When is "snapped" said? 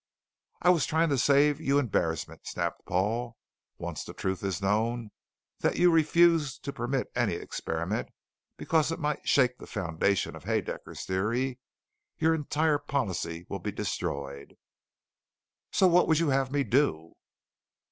2.47-2.87